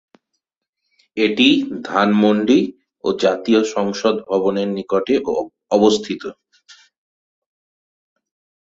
এটি 1.17 1.47
ধানমন্ডি 1.83 2.59
ও 3.03 3.07
জাতীয় 3.23 3.61
সংসদ 3.75 4.15
ভবনের 4.27 4.69
নিকটে 4.77 5.15
অবস্থিত। 5.71 6.23